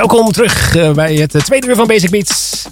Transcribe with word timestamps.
Welkom 0.00 0.32
terug 0.32 0.76
eh, 0.76 0.92
bij 0.92 1.14
het 1.14 1.34
eh, 1.34 1.42
tweede 1.42 1.66
uur 1.66 1.74
van 1.74 1.86
Basic 1.86 2.10
Beats. 2.10 2.66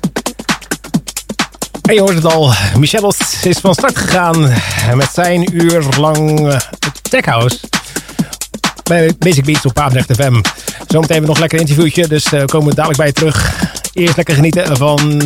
En 1.83 1.95
je 1.95 2.01
hoort 2.01 2.15
het 2.15 2.25
al, 2.25 2.53
Michel 2.79 3.13
is 3.43 3.59
van 3.59 3.75
start 3.75 3.99
gegaan 3.99 4.53
met 4.95 5.11
zijn 5.13 5.57
uur 5.57 5.87
lang 5.99 6.49
eh, 6.49 6.61
Tech 7.03 7.25
House. 7.25 7.59
Bij 8.83 9.15
Basic 9.19 9.45
Beats 9.45 9.67
op 9.67 9.75
Papendrecht 9.75 10.13
FM. 10.15 10.41
Zometeen 10.87 11.17
hebben 11.17 11.21
we 11.21 11.27
nog 11.27 11.39
lekker 11.39 11.59
interviewtje, 11.59 12.07
dus 12.07 12.29
komen 12.47 12.69
we 12.69 12.75
dadelijk 12.75 12.99
bij 12.99 13.07
je 13.07 13.13
terug. 13.13 13.55
Eerst 13.93 14.17
lekker 14.17 14.35
genieten 14.35 14.77
van 14.77 15.23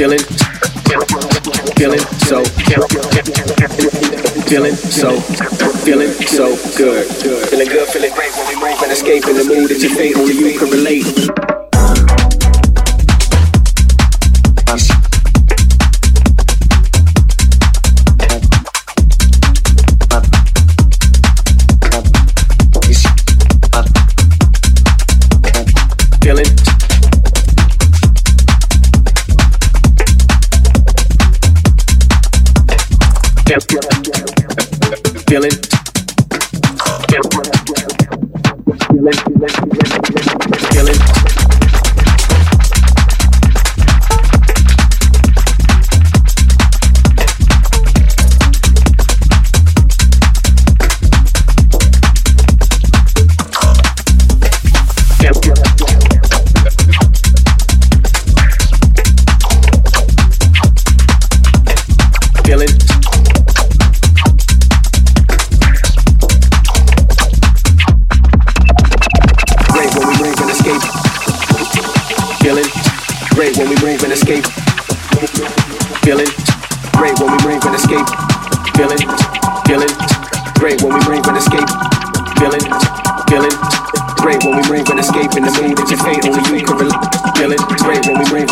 feeling, 0.00 0.18
feeling 1.76 2.00
so, 2.20 2.42
feeling 4.48 4.74
so, 4.74 5.20
feeling 5.84 6.10
so 6.26 6.56
good. 6.74 7.06
Feeling 7.50 7.68
good, 7.68 7.86
feeling 7.88 8.14
great 8.14 8.32
when 8.32 8.48
we 8.48 8.54
move 8.54 8.82
and 8.82 8.92
escape 8.92 9.26
in 9.26 9.36
the 9.36 9.44
mood 9.44 9.68
that 9.68 9.82
you 9.82 9.94
fate 9.94 10.16
only 10.16 10.38
you 10.38 10.58
can 10.58 10.70
relate. 10.70 11.39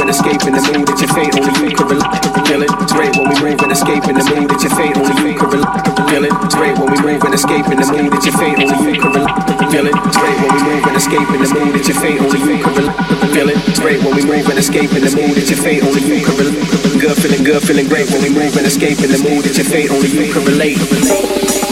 and 0.00 0.10
escaping 0.10 0.54
the 0.54 0.62
mood 0.72 0.86
that 0.86 0.98
your 1.00 1.10
fate 1.14 1.34
only 1.34 1.52
you 1.64 1.74
can 1.74 1.86
rely 1.86 2.06
on. 2.06 2.44
Feel 2.46 2.62
it, 2.62 2.70
it's 2.82 2.94
great 2.94 3.12
when 3.18 3.28
we 3.30 3.36
move 3.42 3.60
and 3.62 3.72
escape 3.72 4.04
in 4.06 4.14
the 4.14 4.24
mood 4.30 4.48
that 4.50 4.60
your 4.62 4.74
fate 4.74 4.94
only 4.94 5.14
you 5.26 5.38
can 5.38 5.48
rely 5.50 5.68
on. 5.68 6.08
Feel 6.08 6.24
it, 6.24 6.34
it's 6.44 6.54
great 6.54 6.74
when 6.78 6.88
we 6.92 6.98
move 7.02 7.22
and 7.24 7.34
escape 7.34 7.66
in 7.68 7.76
the 7.78 7.86
mood 7.88 8.10
that 8.12 8.22
your 8.24 8.36
fate 8.38 8.58
only 8.58 8.78
you 8.92 8.98
can 8.98 9.10
rely 9.12 9.32
on. 9.32 9.70
Feel 9.70 9.86
it, 9.86 9.96
it's 10.06 10.18
great 10.18 10.38
when 10.38 10.50
we 10.54 10.60
move 10.66 10.84
and 10.86 10.96
escape 10.96 11.28
in 11.28 11.40
the 11.42 11.50
mood 11.50 11.72
that 11.74 11.86
your 11.88 11.98
fate 11.98 12.20
only 12.20 12.40
you 12.46 12.58
can 12.62 12.72
rely 12.78 12.94
on. 12.94 13.28
Feel 13.34 13.48
it, 13.50 13.58
it's 13.68 13.80
great 13.80 14.00
when 14.02 14.14
we 14.14 14.22
move 14.24 14.46
and 14.48 14.58
escape 14.58 14.92
in 14.94 15.02
the 15.02 15.12
mood 15.14 15.34
that 15.34 15.46
your 15.48 15.60
fate 15.60 15.82
only 15.82 16.02
you 16.02 16.18
can 16.24 16.34
rely 16.38 16.58
on. 16.58 16.98
Good 16.98 17.16
feeling 17.18 17.42
good, 17.44 17.62
feeling 17.62 17.88
great 17.88 18.08
when 18.10 18.22
we 18.22 18.30
move 18.30 18.54
and 18.56 18.66
escape 18.66 18.98
in 19.02 19.10
the 19.10 19.20
mood 19.20 19.44
that 19.44 19.56
your 19.56 19.68
fate 19.68 19.90
only 19.90 20.08
you 20.08 20.32
can 20.32 20.44
relate. 20.46 21.67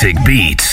Uh, 0.00 0.67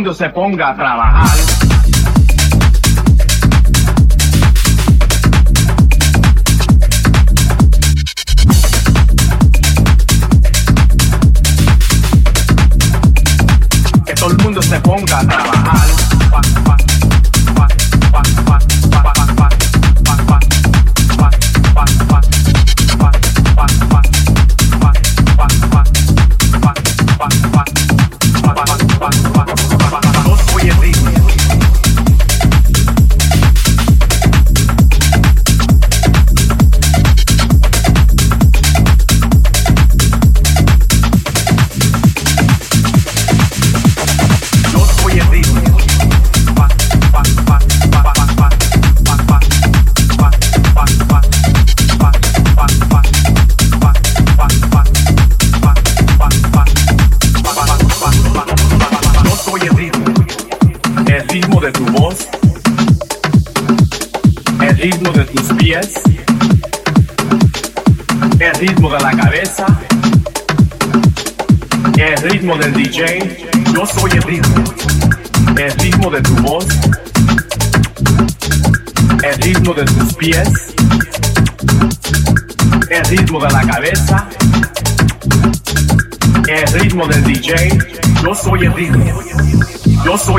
Michel. 0.00 0.14
se 0.14 0.30
ponga 0.30 0.70
a 0.70 0.74
trabajar. 0.74 1.89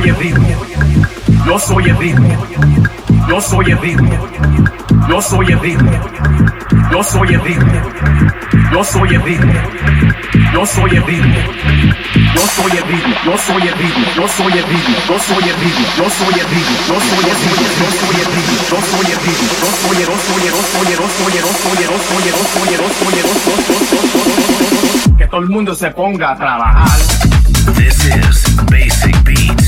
soy 0.01 0.09
el 0.09 0.15
ritmo. 0.15 0.47
Yo 1.45 1.59
soy 1.59 1.83
el 1.89 1.97
ritmo. 1.97 2.47
Yo 3.29 3.39
soy 3.41 3.71
el 3.71 3.79
ritmo. 3.79 4.27
Yo 5.07 5.21
soy 5.21 5.45
el 5.51 5.59
ritmo. 5.59 5.91
Yo 6.91 7.03
soy 7.03 7.27
el 7.33 7.41
ritmo. 7.41 7.71
Yo 8.71 8.83
soy 8.83 9.13
el 9.13 9.21
ritmo. 9.21 9.53
Yo 10.53 10.65
soy 10.65 10.89
el 10.89 11.03
ritmo. 11.03 11.33
Yo 12.33 12.47
soy 12.47 12.71
el 12.71 12.83
ritmo. 12.83 13.15
Yo 13.25 13.37
soy 13.37 13.61
el 13.61 13.73
ritmo. 13.73 14.05
Yo 14.15 14.27
soy 14.27 14.53
el 14.53 14.65
ritmo. 14.65 14.97
Yo 14.97 15.27
soy 15.27 15.43
el 15.43 15.57
ritmo. 15.59 15.85
Yo 15.97 16.09
soy 16.09 16.33
el 16.33 16.47
ritmo. 16.49 16.81
Yo 16.87 16.99
soy 16.99 17.21
el 17.21 17.29
ritmo. 17.29 17.75
Yo 18.01 18.17
soy 18.17 18.17
el 18.21 18.27
ritmo. 18.31 18.57
Yo 18.69 18.77
soy 18.81 19.07
el 19.11 19.19
ritmo. 19.21 19.51
Yo 19.51 19.69
soy 19.71 19.97
el 20.01 20.09
soy 20.11 20.41
el 20.41 20.57
soy 20.57 20.87
el 20.87 21.05
soy 21.11 21.33
el 21.33 21.45
soy 21.45 21.77
el 21.77 21.83
soy 21.83 21.83
el 21.83 21.97
soy 22.01 22.25
el 22.27 22.39
soy 22.51 22.73
el 22.73 22.89
soy 22.91 23.15
el 23.19 25.17
Que 25.17 25.25
todo 25.27 25.41
el 25.41 25.49
mundo 25.49 25.75
se 25.75 25.91
ponga 25.91 26.31
a 26.31 26.37
trabajar. 26.37 26.99
This 27.75 28.05
is 28.07 28.55
Basic 28.65 29.15
Beat. 29.23 29.60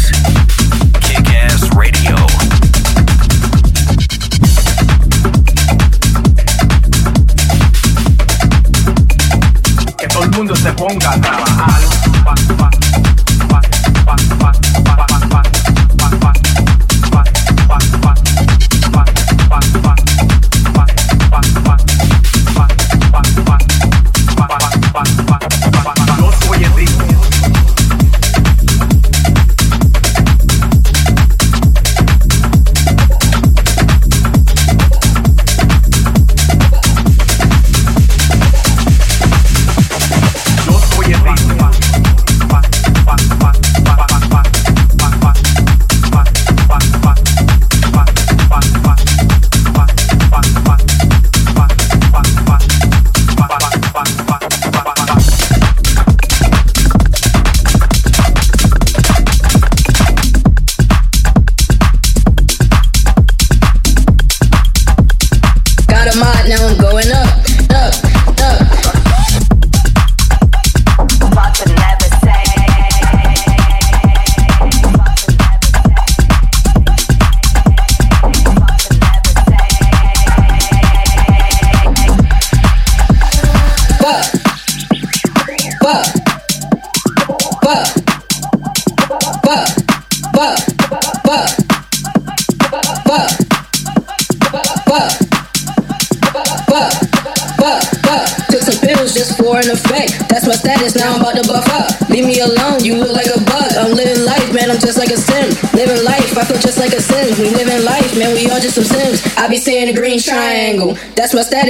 Que 9.97 10.07
todo 10.07 10.23
el 10.23 10.31
mundo 10.31 10.55
se 10.55 10.71
ponga 10.73 11.13
a 11.13 11.21
trabajar. 11.21 11.92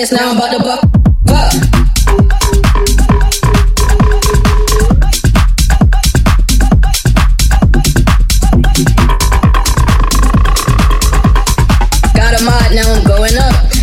minutes 0.03 0.11
now, 0.11 0.31
I'm 0.31 0.37
about 0.37 0.51
to 0.51 0.59
buck, 0.63 0.81
buck. 1.23 1.53
Got 12.13 12.41
a 12.41 12.43
mod, 12.43 12.73
now 12.73 12.93
I'm 12.93 13.03
going 13.05 13.37
up. 13.37 13.82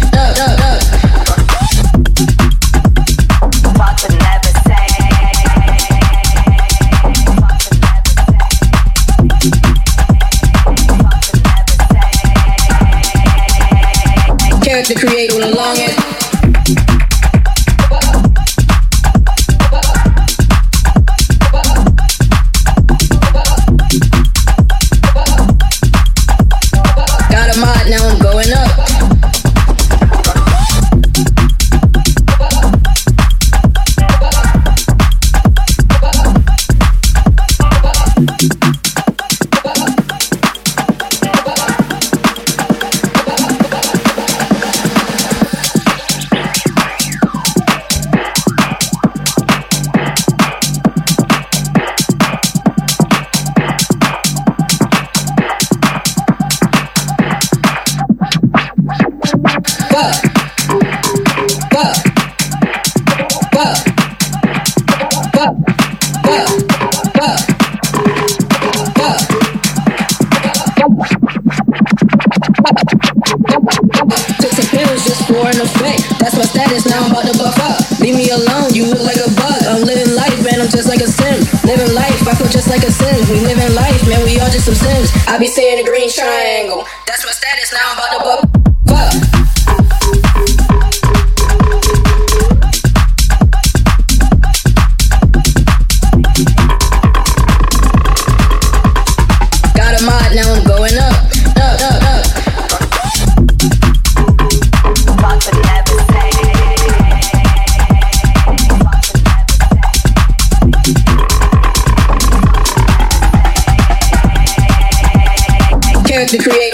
To 116.30 116.38
create 116.38 116.69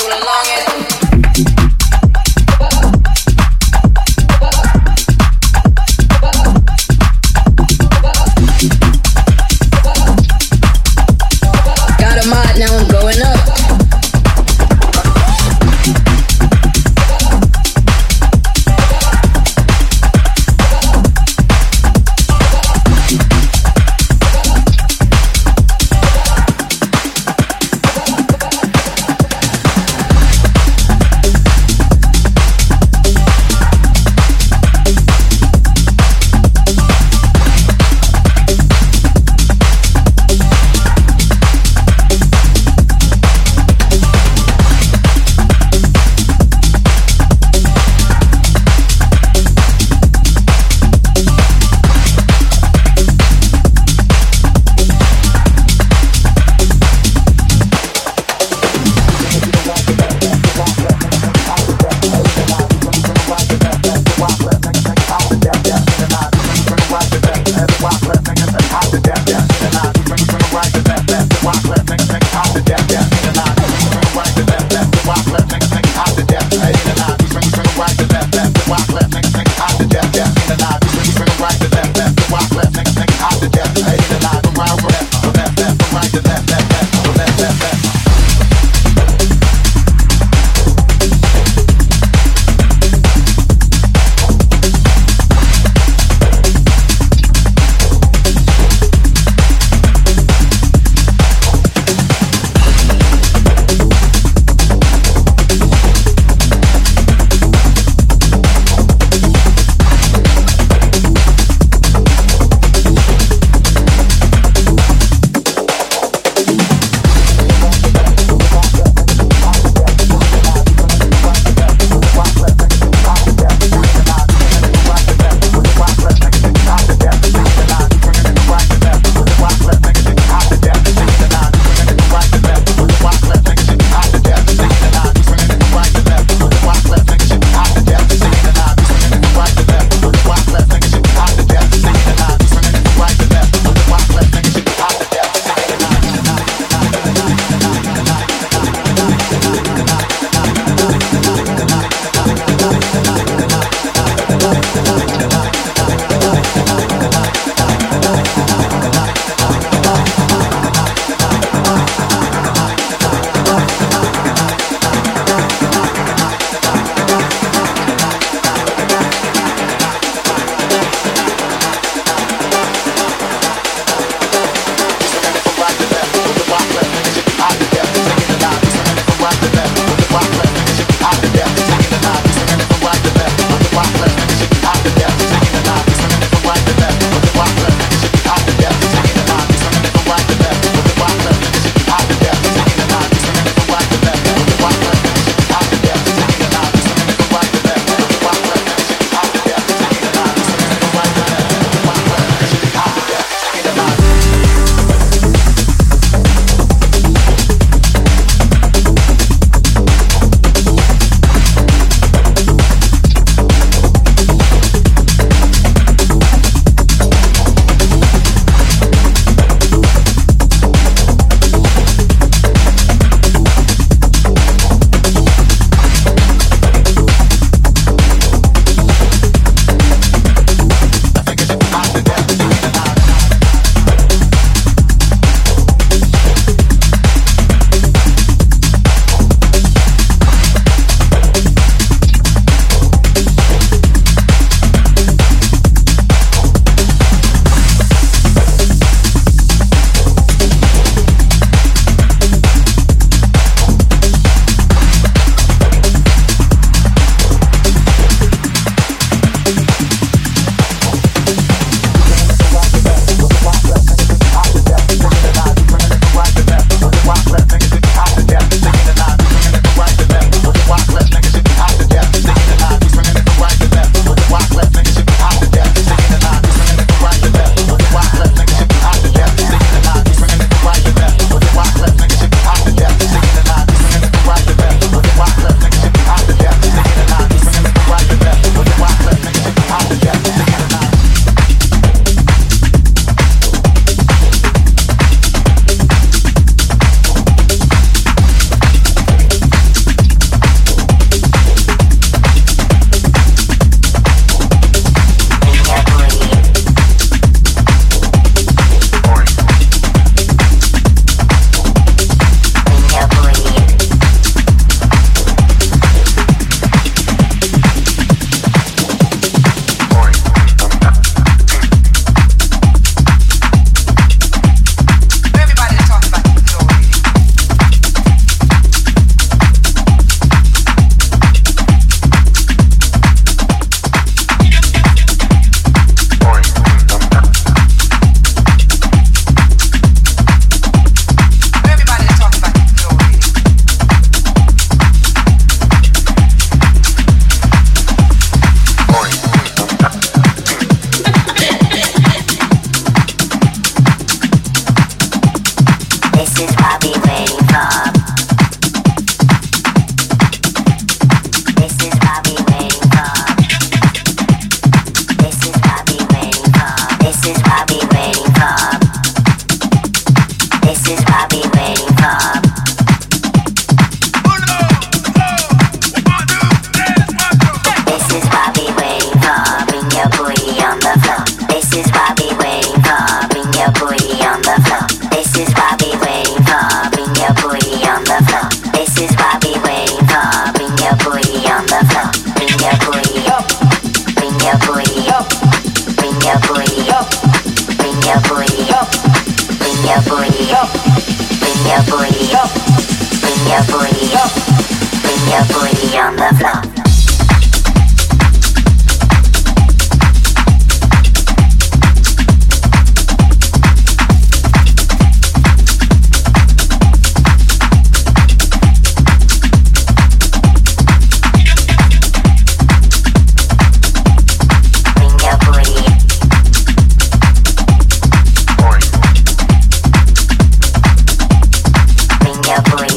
Separate. 432.57 432.96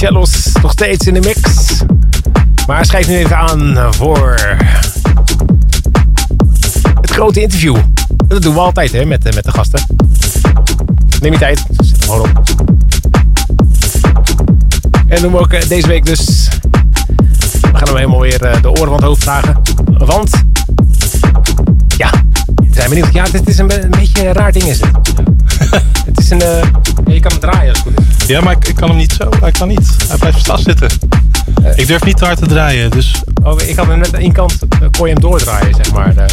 Michelos 0.00 0.52
nog 0.62 0.72
steeds 0.72 1.06
in 1.06 1.14
de 1.14 1.20
mix. 1.20 1.40
Maar 2.66 2.84
schrijf 2.84 3.08
nu 3.08 3.16
even 3.16 3.36
aan 3.36 3.94
voor 3.94 4.34
het 7.00 7.10
grote 7.10 7.40
interview. 7.42 7.76
Dat 8.26 8.42
doen 8.42 8.54
we 8.54 8.60
altijd 8.60 8.92
hè, 8.92 9.04
met, 9.04 9.34
met 9.34 9.44
de 9.44 9.50
gasten. 9.50 9.80
Neem 11.20 11.32
je 11.32 11.38
tijd, 11.38 11.64
zet 11.76 11.90
hem 11.90 12.00
gewoon 12.00 12.20
op. 12.20 12.42
En 15.06 15.22
doen 15.22 15.32
we 15.32 15.38
ook 15.38 15.52
eh, 15.52 15.68
deze 15.68 15.86
week 15.86 16.04
dus. 16.04 16.48
We 17.60 17.68
gaan 17.72 17.86
hem 17.86 17.96
helemaal 17.96 18.20
weer 18.20 18.44
eh, 18.44 18.62
de 18.62 18.70
oren 18.70 18.84
van 18.84 18.94
het 18.94 19.04
hoofd 19.04 19.22
vragen. 19.22 19.60
Want, 19.84 20.30
ja, 21.96 22.10
zijn 22.70 22.88
benieuwd. 22.88 23.12
Ja, 23.12 23.24
dit 23.24 23.48
is 23.48 23.58
een 23.58 23.66
beetje 23.90 24.26
een 24.26 24.32
raar 24.32 24.52
ding 24.52 24.64
is 24.64 24.80
het. 24.80 24.90
het 26.06 26.18
is 26.18 26.30
een, 26.30 26.40
eh, 26.42 26.62
je 27.06 27.20
kan 27.20 27.30
hem 27.30 27.40
draaien 27.40 27.68
als 27.74 27.82
het 27.84 27.94
goed 27.94 28.06
is. 28.20 28.26
Ja, 28.26 28.40
maar 28.40 28.52
ik, 28.52 28.68
ik 28.68 28.74
kan 28.74 28.88
hem 28.88 28.96
niet 28.96 29.12
zo. 29.12 29.28
Hij 29.40 29.50
kan 29.50 29.68
niet. 29.68 29.96
Hij 30.08 30.16
blijft 30.18 30.46
vastzitten. 30.46 30.88
Ik 31.74 31.86
durf 31.86 32.04
niet 32.04 32.16
te 32.16 32.24
hard 32.24 32.38
te 32.38 32.46
draaien, 32.46 32.90
dus... 32.90 33.22
Oh, 33.42 33.60
ik 33.62 33.76
had 33.76 33.86
hem 33.86 33.98
net 33.98 34.14
aan 34.14 34.20
één 34.20 34.32
kant, 34.32 34.58
eh, 34.68 34.78
kon 34.98 35.06
je 35.06 35.12
hem 35.12 35.20
doordraaien, 35.22 35.74
zeg 35.74 35.92
maar. 35.92 36.16
eh. 36.16 36.24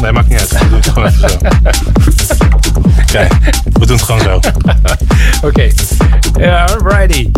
Nee, 0.00 0.12
maakt 0.12 0.28
niet 0.28 0.38
uit. 0.38 0.50
We 0.50 0.68
doen 0.68 0.76
het 0.78 0.88
gewoon 0.88 1.08
even 1.08 1.30
zo. 1.30 1.36
Kijk, 3.12 3.32
we 3.72 3.86
doen 3.86 3.96
het 3.96 4.02
gewoon 4.02 4.20
zo. 4.20 4.40
Oké, 5.48 5.68
Ja, 6.38 6.64
alrighty. 6.64 7.30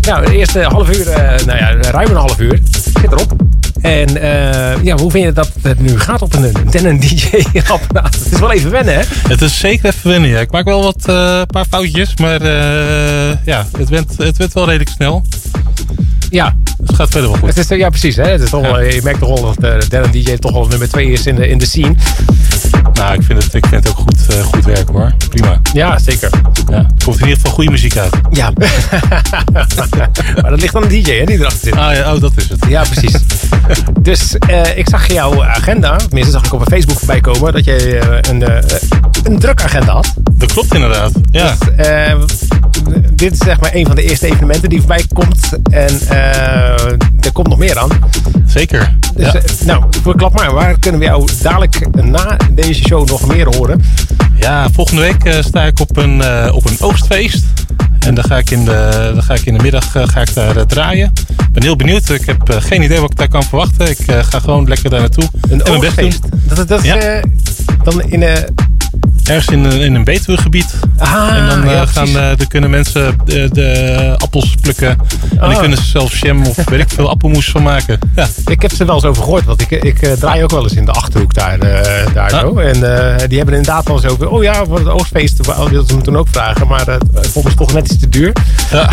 Nou, 0.00 0.26
de 0.26 0.32
eerste 0.36 0.60
half 0.62 0.96
uur, 0.96 1.08
eh, 1.08 1.46
nou 1.46 1.58
ja, 1.58 1.90
ruim 1.90 2.10
een 2.10 2.16
half 2.16 2.38
uur, 2.40 2.60
zit 2.70 3.12
erop. 3.12 3.32
En 3.86 4.20
eh, 4.22 4.84
ja, 4.84 4.96
hoe 4.96 5.10
vind 5.10 5.24
je 5.24 5.32
dat 5.32 5.50
het 5.62 5.80
nu 5.80 5.98
gaat 6.00 6.22
op 6.22 6.34
een, 6.34 6.86
een 6.86 7.00
DJ-apparaat? 7.00 8.14
Het 8.24 8.32
is 8.32 8.38
wel 8.38 8.52
even 8.52 8.70
wennen, 8.70 8.94
hè? 8.94 9.02
Het 9.28 9.42
is 9.42 9.58
zeker 9.58 9.86
even 9.86 10.10
wennen. 10.10 10.30
Ja. 10.30 10.40
Ik 10.40 10.50
maak 10.50 10.64
wel 10.64 10.82
wat 10.82 11.08
eh, 11.08 11.42
paar 11.46 11.64
foutjes, 11.70 12.16
maar 12.16 12.40
eh, 12.40 13.36
ja, 13.44 13.66
het 13.78 13.88
went, 13.88 14.14
het 14.16 14.36
went 14.36 14.52
wel 14.52 14.64
redelijk 14.64 14.90
snel. 14.90 15.22
Ja, 16.30 16.56
Het 16.86 16.94
gaat 16.96 17.10
verder 17.10 17.30
wel 17.30 17.38
goed. 17.38 17.48
het 17.54 17.70
is, 17.70 17.78
ja 17.78 17.88
precies. 17.88 18.16
Hè? 18.16 18.28
Het 18.28 18.40
is 18.40 18.50
toch, 18.50 18.60
wel- 18.62 18.80
je 18.82 19.00
merkt 19.02 19.18
toch 19.18 19.40
wel 19.40 19.54
dat 19.60 19.90
derde 19.90 20.10
DJ 20.10 20.36
toch 20.36 20.52
wel 20.52 20.66
nummer 20.66 20.88
twee 20.88 21.10
is 21.10 21.26
in 21.26 21.34
de, 21.34 21.48
in 21.48 21.58
de 21.58 21.66
scene. 21.66 21.94
Nou, 22.96 23.14
ik 23.14 23.22
vind 23.22 23.42
het, 23.44 23.54
ik 23.54 23.66
vind 23.66 23.84
het 23.84 23.88
ook 23.88 23.98
goed, 23.98 24.26
eh, 24.28 24.40
goed 24.40 24.64
werk 24.64 24.88
hoor. 24.88 25.12
Prima. 25.28 25.60
Ja, 25.72 25.98
zeker. 25.98 26.30
Ja. 26.70 26.76
Er 26.76 27.04
komt 27.04 27.16
in 27.16 27.22
ieder 27.22 27.36
geval 27.36 27.50
goede 27.52 27.70
muziek 27.70 27.96
uit. 27.96 28.14
Ja. 28.30 28.52
maar 30.42 30.50
dat 30.50 30.60
ligt 30.60 30.74
aan 30.76 30.82
de 30.82 30.88
DJ, 30.88 31.10
hè, 31.18 31.24
die 31.24 31.38
erachter 31.38 31.60
zit. 31.60 31.76
Ah 31.76 31.94
ja, 31.94 32.14
oh, 32.14 32.20
dat 32.20 32.32
is 32.36 32.48
het. 32.48 32.66
Ja, 32.68 32.82
precies. 32.82 33.12
dus 34.08 34.38
eh, 34.38 34.78
ik 34.78 34.88
zag 34.88 35.12
jouw 35.12 35.44
agenda, 35.44 35.96
tenminste 35.96 36.32
zag 36.32 36.44
ik 36.44 36.52
op 36.52 36.60
een 36.60 36.66
Facebook 36.66 36.98
voorbij 36.98 37.20
komen, 37.20 37.52
dat 37.52 37.64
je 37.64 37.98
eh, 37.98 38.32
een, 38.32 38.42
eh, 38.42 38.78
een 39.24 39.38
druk 39.38 39.62
agenda 39.62 39.92
had. 39.92 40.14
Dat 40.32 40.52
klopt 40.52 40.74
inderdaad. 40.74 41.12
Ja. 41.30 41.54
Dus, 41.58 41.86
eh, 41.86 42.14
dit 43.12 43.32
is 43.32 43.38
zeg 43.38 43.60
maar 43.60 43.74
een 43.74 43.86
van 43.86 43.94
de 43.94 44.02
eerste 44.02 44.26
evenementen 44.26 44.68
die 44.68 44.78
voorbij 44.78 45.04
komt. 45.12 45.50
En 45.70 46.00
eh, 46.08 46.90
er 47.20 47.32
komt 47.32 47.48
nog 47.48 47.58
meer 47.58 47.78
aan. 47.78 47.90
Zeker. 48.56 48.96
Dus, 49.14 49.26
Ja. 49.32 49.34
eh, 49.34 49.42
nou, 49.66 49.84
verklap 50.02 50.34
maar, 50.34 50.54
waar 50.54 50.78
kunnen 50.78 51.00
we 51.00 51.06
jou 51.06 51.28
dadelijk 51.42 52.02
na 52.04 52.36
deze 52.52 52.82
show 52.82 53.08
nog 53.08 53.26
meer 53.26 53.56
horen? 53.56 53.82
Ja, 54.40 54.68
volgende 54.72 55.00
week 55.02 55.24
eh, 55.24 55.42
sta 55.42 55.62
ik 55.62 55.80
op 55.80 55.96
een, 55.96 56.22
eh, 56.22 56.54
op 56.54 56.70
een 56.70 56.76
oogstfeest. 56.80 57.44
En 57.98 58.14
dan 58.14 58.24
ga 58.24 58.38
ik 58.38 58.50
in 58.50 58.64
de, 58.64 59.10
dan 59.14 59.22
ga 59.22 59.34
ik 59.34 59.40
in 59.46 59.56
de 59.56 59.62
middag 59.62 59.90
ga 59.92 60.20
ik 60.20 60.34
daar 60.34 60.66
draaien. 60.66 61.12
Ik 61.28 61.52
ben 61.52 61.62
heel 61.62 61.76
benieuwd. 61.76 62.08
Ik 62.08 62.26
heb 62.26 62.56
geen 62.58 62.82
idee 62.82 63.00
wat 63.00 63.10
ik 63.10 63.16
daar 63.16 63.28
kan 63.28 63.42
verwachten. 63.42 63.90
Ik 63.90 63.98
ga 64.06 64.38
gewoon 64.38 64.68
lekker 64.68 64.90
daar 64.90 65.00
naartoe. 65.00 65.28
Een 65.50 65.62
en 65.62 65.76
oogstfeest. 65.76 66.20
Dat, 66.54 66.68
dat 66.68 66.80
is 66.80 66.86
Ja. 66.86 67.20
dan 67.84 68.02
in 68.02 68.22
een... 68.22 68.36
Ergens 69.28 69.46
in, 69.56 69.64
een- 69.64 69.80
in 69.80 69.94
een 69.94 70.04
Betuwe-gebied. 70.04 70.74
Ah, 70.98 71.36
en 71.36 71.48
dan 71.48 71.64
eh, 71.64 71.70
ja, 71.70 71.86
gaan, 71.86 71.92
precies. 72.04 72.14
eh, 72.16 72.28
dan 72.36 72.46
kunnen 72.46 72.70
mensen 72.70 73.16
de, 73.24 73.48
de 73.52 74.14
appels 74.18 74.54
plukken. 74.60 74.88
En 75.30 75.50
dan 75.50 75.58
kunnen 75.58 75.78
ze 75.78 75.84
zelf 75.84 76.18
jam 76.20 76.46
of 76.46 76.56
weet 76.68 76.80
ik 76.80 76.88
veel 76.88 77.08
appelmoes 77.10 77.50
van 77.50 77.62
maken. 77.62 77.98
Ja, 78.16 78.26
Ik 78.46 78.62
heb 78.62 78.72
ze 78.72 78.84
wel 78.84 78.94
eens 78.94 79.04
over 79.04 79.22
gehoord, 79.22 79.44
want 79.44 79.60
ik, 79.60 79.70
ik 79.70 80.02
eh, 80.02 80.12
draai 80.12 80.42
ook 80.42 80.50
wel 80.50 80.62
eens 80.62 80.72
in 80.74 80.84
de 80.84 80.90
Achterhoek 80.92 81.34
daar, 81.34 81.58
eh, 81.58 82.14
daar 82.14 82.32
Ah. 82.32 82.40
zo. 82.40 82.58
En 82.58 82.74
eh, 82.74 83.28
die 83.28 83.36
hebben 83.36 83.54
inderdaad 83.56 83.86
wel 83.86 83.96
eens 83.96 84.06
over, 84.12 84.28
oh 84.28 84.42
ja, 84.42 84.64
voor 84.64 84.78
het 84.78 84.88
oogstfeest 84.88 85.46
wilden 85.46 85.86
ze 85.86 85.96
me 85.96 86.02
toen 86.02 86.16
ook 86.16 86.28
vragen, 86.30 86.66
maar 86.66 86.88
eh, 86.88 86.94
het 87.14 87.28
vond 87.28 87.44
me 87.44 87.54
toch 87.54 87.72
net 87.72 87.90
iets 87.92 88.00
te 88.00 88.08
duur. 88.08 88.32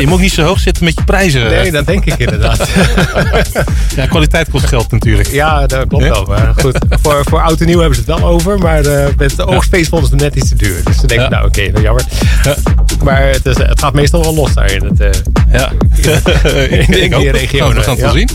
je 0.00 0.06
moet 0.06 0.20
niet 0.20 0.32
zo 0.32 0.42
hoog 0.42 0.60
zitten 0.60 0.84
met 0.84 0.94
je 0.94 1.04
prijzen. 1.04 1.48
Nee, 1.48 1.70
dat 1.70 1.86
denk 1.86 2.04
ik 2.04 2.18
inderdaad. 2.18 2.68
Ja, 3.96 4.06
kwaliteit 4.06 4.50
kost 4.50 4.66
geld 4.66 4.90
natuurlijk. 4.90 5.28
ja, 5.28 5.66
dat 5.66 5.88
klopt 5.88 6.04
wel. 6.04 6.24
Maar 6.24 6.52
goed, 6.60 6.78
voor, 7.02 7.24
voor 7.28 7.42
oud 7.42 7.60
en 7.60 7.66
nieuw 7.66 7.78
hebben 7.78 7.94
ze 7.98 8.00
het 8.00 8.10
wel 8.10 8.17
over, 8.24 8.58
maar 8.58 8.84
eh, 8.84 9.06
met 9.16 9.36
de 9.36 9.46
oogstfeest 9.46 9.88
vonden 9.88 10.08
ze 10.08 10.14
het 10.14 10.22
net 10.24 10.34
iets 10.42 10.48
te 10.48 10.56
duur. 10.56 10.80
Dus 10.84 10.96
dan 10.96 11.06
denk 11.06 11.20
ik, 11.20 11.28
Ja. 11.28 11.28
nou 11.28 11.46
oké, 11.46 11.70
nou 11.70 11.82
jammer. 11.82 12.04
Ja. 12.44 12.54
Maar 13.04 13.22
het, 13.28 13.46
is, 13.46 13.56
het 13.58 13.80
gaat 13.80 13.94
meestal 13.94 14.22
wel 14.22 14.34
los 14.34 14.54
daar 14.54 14.72
in, 14.72 14.84
het, 14.84 15.00
eh, 15.00 15.10
Ja. 15.52 15.70
in 16.68 16.86
die 16.92 17.14
hoop 17.14 17.24
het. 17.26 17.36
regio. 17.36 17.68
We 17.68 17.80
gaan 17.80 17.90
het 17.94 18.00
wel 18.00 18.16
Ja. 18.16 18.26
zien. 18.26 18.28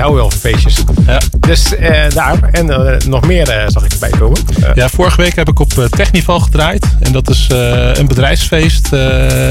Houden 0.00 0.20
wel 0.20 0.30
van 0.30 0.40
feestjes. 0.40 0.84
Ja. 1.06 1.20
Dus 1.40 1.76
eh, 1.76 2.10
daar, 2.14 2.38
en 2.52 2.70
eh, 2.70 2.98
nog 3.08 3.26
meer 3.26 3.48
eh, 3.48 3.64
zag 3.66 3.84
ik 3.84 3.92
erbij 3.92 4.10
komen. 4.10 4.38
Ja, 4.74 4.88
vorige 4.88 5.22
week 5.22 5.36
heb 5.36 5.48
ik 5.48 5.58
op 5.58 5.72
Technival 5.72 6.40
gedraaid. 6.40 6.86
En 7.00 7.12
dat 7.12 7.30
is 7.30 7.46
een 7.94 8.06
bedrijfsfeest, 8.06 8.90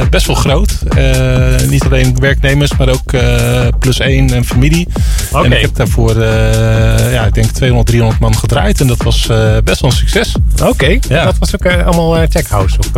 best 0.09 0.27
wel 0.27 0.35
groot. 0.35 0.79
Niet 1.69 1.83
alleen 1.83 2.19
werknemers, 2.19 2.77
maar 2.77 2.89
ook 2.89 3.11
plus 3.79 3.99
één 3.99 4.33
en 4.33 4.45
familie. 4.45 4.87
Oké. 5.31 5.45
En 5.45 5.51
ik 5.51 5.61
heb 5.61 5.75
daarvoor, 5.75 6.23
ja, 7.11 7.25
ik 7.25 7.33
denk 7.33 7.49
200, 7.49 7.87
300 7.87 8.21
man 8.21 8.35
gedraaid. 8.35 8.81
En 8.81 8.87
dat 8.87 9.03
was 9.03 9.27
best 9.63 9.81
wel 9.81 9.89
een 9.91 9.97
succes. 9.97 10.35
Oké, 10.63 10.97
Ja. 11.09 11.23
dat 11.23 11.37
was 11.39 11.55
ook 11.55 11.65
allemaal 11.65 12.27
tech 12.27 12.49
house. 12.49 12.77
Of, 12.79 12.91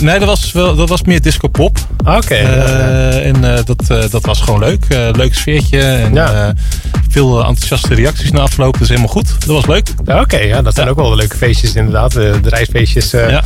nee, 0.00 0.18
dat 0.18 0.28
was, 0.28 0.52
wel, 0.52 0.76
dat 0.76 0.88
was 0.88 1.02
meer 1.02 1.20
disco 1.20 1.48
pop. 1.48 1.78
Oké. 2.04 2.34
En 2.34 3.64
dat, 3.64 4.10
dat 4.10 4.24
was 4.26 4.40
gewoon 4.40 4.60
leuk. 4.60 4.84
Leuk 5.12 5.34
sfeertje. 5.34 5.80
En 5.80 6.14
Ja. 6.14 6.54
Eh, 6.92 7.00
veel 7.08 7.44
enthousiaste 7.44 7.94
reacties 7.94 8.30
na 8.30 8.40
afloop. 8.40 8.78
Dus 8.78 8.88
helemaal 8.88 9.08
goed. 9.08 9.28
Dat 9.38 9.46
was 9.48 9.66
leuk. 9.66 9.88
Oké, 10.04 10.36
ja, 10.38 10.62
dat 10.62 10.74
zijn 10.74 10.86
Ja. 10.86 10.92
ook 10.92 10.98
wel 10.98 11.14
leuke 11.16 11.36
feestjes 11.36 11.74
inderdaad. 11.74 12.12
De, 12.12 12.38
de 12.42 12.48
reisfeestjes 12.48 13.12
eh, 13.12 13.30
Ja. 13.30 13.42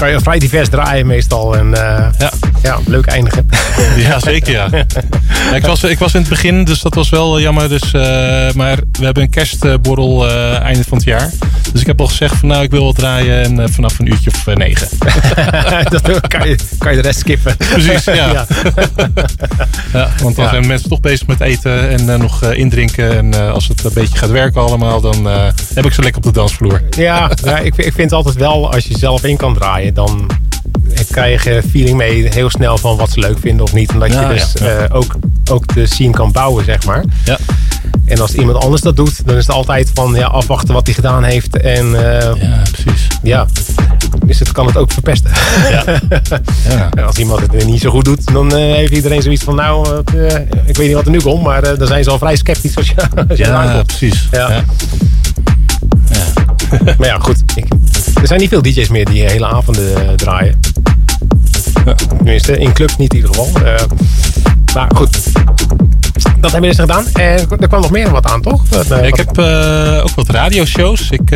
Kan 0.00 0.10
je 0.10 0.20
vrij 0.20 0.38
divers 0.38 0.68
draaien 0.68 1.06
meestal. 1.06 1.56
En 1.56 1.74
eh, 1.74 2.04
Ja. 2.18 2.30
ja, 2.62 2.78
leuk 2.86 3.06
eindigen. 3.06 3.48
Ja, 3.96 4.18
zeker 4.18 4.52
ja. 4.52 4.68
Ja, 5.50 5.54
ik, 5.56 5.66
was, 5.66 5.84
ik 5.84 5.98
was 5.98 6.14
in 6.14 6.20
het 6.20 6.28
begin, 6.28 6.64
dus 6.64 6.80
dat 6.80 6.94
was 6.94 7.08
wel 7.08 7.40
jammer. 7.40 7.68
Dus, 7.68 7.82
eh, 7.92 8.00
maar 8.54 8.76
we 8.92 9.04
hebben 9.04 9.22
een 9.22 9.30
kerstborrel 9.30 10.28
eh 10.28 10.60
einde 10.60 10.84
van 10.88 10.98
het 10.98 11.06
jaar. 11.06 11.30
Dus 11.72 11.80
ik 11.80 11.86
heb 11.86 12.00
al 12.00 12.06
gezegd 12.06 12.34
van 12.36 12.48
nou, 12.48 12.62
ik 12.62 12.70
wil 12.70 12.82
wel 12.82 12.92
draaien 12.92 13.42
en, 13.44 13.60
eh, 13.60 13.68
vanaf 13.70 13.98
een 13.98 14.06
uurtje 14.06 14.30
of 14.30 14.46
eh, 14.46 14.54
negen. 14.56 14.88
dat 16.02 16.26
kan 16.28 16.48
je, 16.48 16.56
kan 16.78 16.90
je 16.90 16.96
de 17.02 17.06
rest 17.08 17.18
skippen. 17.18 17.56
Precies, 17.56 18.04
ja. 18.20 18.46
Ja, 19.92 20.08
want 20.22 20.36
dan 20.36 20.44
Ja. 20.44 20.50
zijn 20.50 20.66
mensen 20.66 20.88
toch 20.88 21.00
bezig 21.00 21.26
met 21.26 21.40
eten 21.40 21.88
en 21.90 22.08
eh, 22.12 22.18
nog 22.18 22.42
eh, 22.42 22.58
indrinken. 22.58 23.16
En 23.16 23.34
eh, 23.34 23.52
als 23.52 23.68
het 23.68 23.84
een 23.84 23.90
beetje 23.94 24.18
gaat 24.18 24.30
werken 24.30 24.60
allemaal, 24.60 25.00
dan 25.00 25.28
eh, 25.28 25.46
heb 25.74 25.84
ik 25.86 25.92
ze 25.92 26.02
lekker 26.02 26.18
op 26.26 26.32
de 26.32 26.38
dansvloer. 26.38 26.82
Ja, 26.96 27.30
ja 27.44 27.58
ik, 27.58 27.74
vind- 27.74 27.86
ik 27.86 27.92
vind 27.94 28.12
altijd 28.12 28.34
wel, 28.34 28.72
als 28.72 28.86
je 28.86 28.98
zelf 28.98 29.24
in 29.24 29.36
kan 29.36 29.54
draaien, 29.54 29.89
dan 29.92 30.30
krijg 31.10 31.44
je 31.44 31.62
feeling 31.70 31.96
mee 31.96 32.28
heel 32.32 32.50
snel 32.50 32.78
van 32.78 32.96
wat 32.96 33.10
ze 33.10 33.20
leuk 33.20 33.38
vinden 33.38 33.64
of 33.64 33.72
niet. 33.72 33.92
Omdat 33.92 34.12
Ja, 34.12 34.28
je 34.28 34.34
dus 34.34 34.52
ja, 34.58 34.66
ja. 34.66 34.76
eh, 34.78 34.96
ook, 34.96 35.16
ook 35.50 35.74
de 35.74 35.86
scene 35.86 36.10
kan 36.12 36.32
bouwen, 36.32 36.64
zeg 36.64 36.84
maar. 36.84 37.04
Ja, 37.24 37.38
En 38.06 38.20
als 38.20 38.34
iemand 38.34 38.58
anders 38.64 38.82
dat 38.82 38.96
doet, 38.96 39.26
dan 39.26 39.36
is 39.36 39.46
het 39.46 39.56
altijd 39.56 39.90
van 39.94 40.14
ja, 40.14 40.26
afwachten 40.26 40.74
wat 40.74 40.86
hij 40.86 40.94
gedaan 40.94 41.24
heeft. 41.24 41.56
En 41.56 41.94
eh, 42.20 42.34
ja 42.42 42.62
precies. 42.72 43.06
ja, 43.22 43.46
dus 44.26 44.38
het 44.38 44.52
kan 44.52 44.66
het 44.66 44.76
ook 44.76 44.92
verpesten. 44.92 45.30
Ja. 45.70 45.84
Ja. 46.68 46.88
En 46.94 47.04
als 47.04 47.16
iemand 47.16 47.40
het 47.40 47.66
niet 47.66 47.80
zo 47.80 47.90
goed 47.90 48.04
doet, 48.04 48.32
dan 48.32 48.50
eh, 48.56 48.74
heeft 48.74 48.92
iedereen 48.92 49.22
zoiets 49.22 49.44
van 49.44 49.54
nou, 49.54 49.98
ik 50.66 50.76
weet 50.76 50.86
niet 50.86 50.92
wat 50.94 51.04
er 51.04 51.10
nu 51.10 51.20
komt, 51.20 51.42
maar 51.42 51.78
dan 51.78 51.86
zijn 51.86 52.04
ze 52.04 52.10
al 52.10 52.18
vrij 52.18 52.36
sceptisch 52.36 52.76
als 52.76 52.88
je, 52.88 52.94
als 53.28 53.38
je 53.38 53.46
eraan 53.46 53.66
Ja, 53.76 53.82
precies. 53.82 54.28
Ja. 54.30 54.64
Maar 56.98 57.06
ja, 57.08 57.18
goed. 57.18 57.42
Ik, 57.54 57.64
er 58.20 58.26
zijn 58.26 58.40
niet 58.40 58.48
veel 58.48 58.62
DJ's 58.62 58.88
meer 58.88 59.04
die 59.04 59.22
hele 59.22 59.46
avonden 59.46 59.94
eh, 60.08 60.08
draaien. 60.14 60.60
Tenminste, 62.16 62.58
in 62.58 62.72
clubs 62.72 62.96
niet 62.96 63.10
in 63.14 63.16
ieder 63.20 63.34
geval. 63.34 63.62
Eh, 63.64 63.82
maar 64.74 64.90
goed. 64.94 65.18
Dat 66.40 66.50
hebben 66.52 66.70
we 66.70 66.76
dus 66.76 66.84
gedaan. 66.84 67.04
En 67.12 67.38
er 67.60 67.68
kwam 67.68 67.80
nog 67.80 67.90
meer 67.90 68.10
wat 68.10 68.26
aan, 68.26 68.42
toch? 68.42 68.62
Eh, 68.70 69.02
Ik 69.06 69.16
wat- 69.16 69.36
heb 69.36 69.38
ook 70.04 70.14
wat 70.14 70.28
radioshows. 70.28 71.10
Ik 71.10 71.28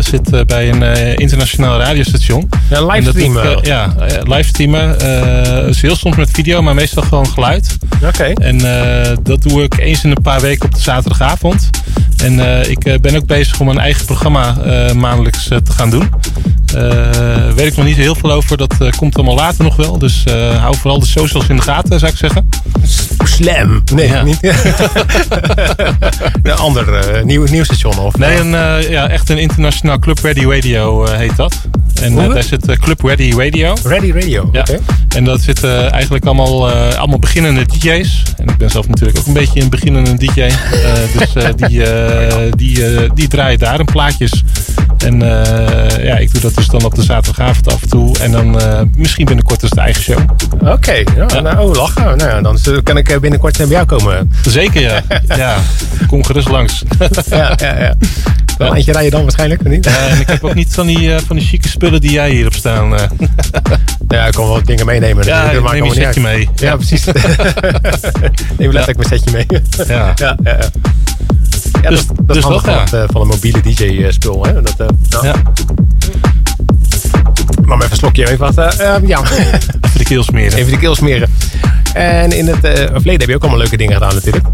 zit 0.00 0.46
bij 0.46 0.68
een 0.70 0.82
internationaal 1.16 1.78
radiostation. 1.78 2.48
Ja, 2.70 2.86
livestreamen. 2.86 3.58
ja, 3.62 3.94
livestreamen. 4.24 4.98
is 5.68 5.82
heel 5.82 5.96
soms 5.96 6.16
met 6.16 6.30
video, 6.30 6.62
maar 6.62 6.74
meestal 6.74 7.02
gewoon 7.02 7.26
geluid. 7.28 7.76
Oké. 8.04 8.24
En 8.24 8.58
dat 9.22 9.42
doe 9.42 9.62
ik 9.62 9.78
eens 9.78 10.04
in 10.04 10.10
een 10.10 10.22
paar 10.22 10.40
weken 10.40 10.64
op 10.64 10.74
de 10.74 10.80
zaterdagavond. 10.80 11.70
En 12.22 12.40
eh, 12.40 12.70
ik 12.70 12.84
eh, 12.84 12.98
ben 13.00 13.16
ook 13.16 13.26
bezig 13.26 13.60
om 13.60 13.68
een 13.68 13.78
eigen 13.78 14.04
programma 14.06 14.56
eh, 14.58 14.92
maandelijks 14.92 15.44
te 15.44 15.72
gaan 15.72 15.90
doen. 15.90 16.10
Weet 17.54 17.66
ik 17.66 17.76
nog 17.76 17.84
niet 17.84 17.96
heel 17.96 18.14
veel 18.14 18.32
over. 18.32 18.56
Dat 18.56 18.96
komt 18.96 19.16
allemaal 19.16 19.34
later 19.34 19.64
nog 19.64 19.76
wel. 19.76 19.98
Dus 19.98 20.24
hou 20.58 20.76
vooral 20.76 21.00
de 21.00 21.06
socials 21.06 21.48
in 21.48 21.56
de 21.56 21.62
gaten, 21.62 21.98
zou 21.98 22.12
ik 22.12 22.18
zeggen. 22.18 22.48
Slam. 23.24 23.82
Nee, 23.94 24.08
Ja. 24.08 24.22
niet. 24.22 24.38
een 26.42 26.52
ander 26.56 27.02
nieuw, 27.24 27.44
nieuw 27.44 27.64
station 27.64 27.98
of? 27.98 28.18
Nee, 28.18 28.38
een, 28.38 28.50
ja, 28.90 29.08
echt 29.08 29.28
een 29.28 29.38
internationaal 29.38 29.98
Club 29.98 30.18
Ready 30.18 30.44
Radio 30.44 31.06
heet 31.06 31.36
dat. 31.36 31.68
En 32.02 32.18
eh, 32.18 32.28
daar 32.34 32.42
zit 32.42 32.68
eh, 32.68 32.76
Club 32.76 33.02
Ready 33.02 33.32
Radio. 33.36 33.74
Ready 33.84 34.12
Radio. 34.12 34.48
Ja. 34.52 34.60
Oké. 34.60 34.78
En 35.16 35.24
dat 35.24 35.40
zitten 35.40 35.90
eigenlijk 35.92 36.24
allemaal, 36.24 36.70
eh, 36.70 36.94
allemaal 36.98 37.18
beginnende 37.18 37.64
DJ's. 37.66 38.22
En 38.36 38.48
ik 38.48 38.56
ben 38.56 38.70
zelf 38.70 38.88
natuurlijk 38.88 39.18
ook 39.18 39.26
een 39.26 39.32
beetje 39.32 39.60
een 39.60 39.68
beginnende 39.70 40.14
DJ. 40.16 40.40
Eh, 40.40 40.50
dus 41.18 41.32
eh, 41.34 41.48
die, 41.56 41.84
eh, 41.84 42.52
die, 42.56 42.86
eh, 42.94 43.10
die 43.14 43.28
draaien 43.28 43.58
daar 43.58 43.80
een 43.80 43.86
plaatjes. 43.86 44.42
En 44.98 45.22
eh, 45.22 46.04
ja, 46.04 46.16
ik 46.16 46.32
doe 46.32 46.40
dat 46.40 46.54
dus 46.54 46.66
dan 46.66 46.84
op 46.84 46.94
de 46.94 47.02
zaterdagavond 47.02 47.72
af 47.72 47.82
en 47.82 47.88
toe. 47.88 48.18
En 48.18 48.32
dan 48.32 48.60
eh, 48.60 48.80
misschien 48.96 49.24
binnenkort 49.24 49.60
dus 49.60 49.70
de 49.70 49.80
eigen 49.80 50.02
show. 50.02 50.18
Oké, 50.64 50.92
ja, 51.16 51.40
nou, 51.40 51.58
oh, 51.68 51.74
lachen. 51.76 52.02
Nou, 52.16 52.30
ja, 52.30 52.40
dan 52.40 52.54
is- 52.54 52.82
kan 52.82 52.96
ik 52.96 53.08
eh, 53.08 53.18
binnenkort 53.18 53.56
bij 53.58 53.66
jou 53.66 53.86
komen. 53.86 54.32
Zeker 54.48 54.80
ja. 54.80 55.02
ja. 55.36 55.56
Kom 56.06 56.24
gerust 56.24 56.48
langs. 56.48 56.82
ja, 57.30 57.52
ja, 57.56 57.78
ja. 57.80 57.94
Wel 58.58 58.68
een 58.68 58.74
eindje 58.74 58.92
rijden 58.92 59.10
dan 59.10 59.22
waarschijnlijk, 59.22 59.68
niet? 59.68 59.86
Eh, 59.86 60.12
en 60.12 60.20
ik 60.20 60.26
heb 60.28 60.44
ook 60.44 60.54
niet 60.54 60.74
van 60.74 60.86
die, 60.86 61.14
eh, 61.14 61.20
van 61.26 61.36
die 61.36 61.46
chique 61.46 61.68
spullen 61.68 62.00
die 62.00 62.10
jij 62.10 62.30
hierop 62.30 62.54
staan. 62.54 62.94
eh. 62.96 63.02
Ja, 64.08 64.26
ik 64.26 64.32
kan 64.32 64.46
wel 64.48 64.62
dingen 64.64 64.86
meenemen. 64.86 65.24
Ja, 65.26 65.52
dat 65.52 65.72
neem 65.72 65.82
niet 65.82 65.92
setje 65.92 66.04
uit. 66.06 66.16
mee. 66.36 66.48
Ja, 66.54 66.76
precies. 66.76 67.04
neem 68.58 68.72
letterlijk 68.72 68.96
mijn 68.96 69.08
setje 69.08 69.30
mee. 69.32 69.46
Ja. 69.96 70.12
ja, 70.16 70.36
ja, 70.44 70.58
ja. 71.82 71.90
Dus- 71.90 72.06
dat, 72.06 72.16
dat 72.16 72.26
dus 72.26 72.36
is 72.36 72.42
handig 72.42 72.62
dat, 72.62 72.74
ja. 72.74 72.86
van, 72.86 72.98
het, 73.00 73.10
van 73.12 73.20
een 73.20 73.26
mobiele 73.26 73.60
DJ-spul. 73.60 74.44
Hè? 74.44 74.62
Dat, 74.62 74.74
ja. 75.08 75.20
Ja, 75.22 75.34
Maar 77.64 77.76
even 77.76 77.90
een 77.90 77.96
slokje, 77.96 78.26
even 78.30 78.38
wat. 78.54 78.58
eh, 78.78 78.94
eh, 78.94 79.02
ja, 79.06 79.20
even 79.22 79.98
de 79.98 80.04
keel 80.04 80.22
smeren. 80.22 80.58
even 80.58 80.72
de 80.72 80.78
keel 80.78 80.94
smeren. 80.94 81.28
En 81.92 82.32
in 82.32 82.46
het 82.46 82.64
eh, 82.64 82.72
verleden 82.72 83.20
heb 83.20 83.28
je 83.28 83.34
ook 83.34 83.40
allemaal 83.40 83.58
leuke 83.58 83.76
dingen 83.76 83.92
gedaan 83.94 84.14
natuurlijk. 84.14 84.44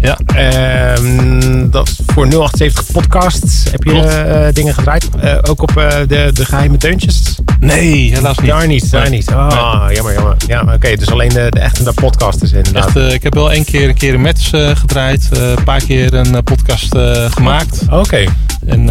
Ja. 0.00 0.18
Ehm, 0.26 1.70
dat 1.70 1.88
is 1.88 1.98
voor 2.06 2.26
078 2.26 2.92
podcast 2.92 3.70
heb 3.70 3.82
je 3.84 4.00
eh, 4.00 4.54
dingen 4.54 4.74
gedraaid. 4.74 5.08
Eh, 5.20 5.38
ook 5.42 5.62
op 5.62 5.72
de, 6.08 6.30
de 6.34 6.44
geheime 6.44 6.76
deuntjes. 6.76 7.38
Nee, 7.60 8.12
helaas 8.14 8.38
niet. 8.38 8.48
Daar 8.50 8.66
niet, 8.66 8.90
daar 8.90 9.02
Nee. 9.02 9.10
niet. 9.10 9.30
Ah, 9.30 9.86
jammer, 9.92 10.12
jammer. 10.12 10.36
Ja, 10.46 10.62
oké, 10.74 10.96
dus 10.96 11.10
alleen 11.10 11.28
de, 11.28 11.46
de 11.48 11.60
echte 11.60 11.92
podcasters 11.94 12.52
inderdaad. 12.52 12.96
Echt, 12.96 13.12
ik 13.12 13.22
heb 13.22 13.34
wel 13.34 13.52
één 13.52 13.64
keer 13.64 13.88
een 13.88 13.94
keer 13.94 14.14
een 14.14 14.20
match 14.20 14.50
gedraaid. 14.50 15.28
een 15.30 15.64
paar 15.64 15.82
keer 15.84 16.14
een 16.14 16.44
podcast 16.44 16.96
gemaakt. 17.28 17.80
Oké, 17.90 18.24
En 18.66 18.86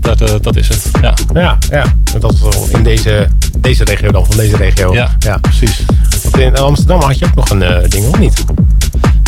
dat, 0.00 0.42
dat 0.42 0.56
is 0.56 0.68
het. 0.68 0.90
Ja, 1.02 1.14
ja, 1.34 1.58
ja. 1.70 1.84
Dat 2.18 2.32
is 2.32 2.68
in 2.68 2.82
deze, 2.82 3.28
deze 3.58 3.84
regio 3.84 4.10
dan, 4.12 4.26
van 4.26 4.36
deze 4.36 4.56
regio. 4.56 4.94
ja, 4.94 5.16
ja. 5.18 5.36
precies. 5.38 5.84
Want 6.22 6.38
in 6.38 6.56
Amsterdam 6.56 6.81
had 6.88 7.18
je 7.18 7.24
ook 7.24 7.34
nog 7.34 7.50
een 7.50 7.62
eh, 7.62 7.88
ding, 7.88 8.06
of 8.06 8.18
niet? 8.18 8.44